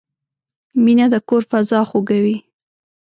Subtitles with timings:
[0.83, 2.37] مینه د کور فضا خوږوي.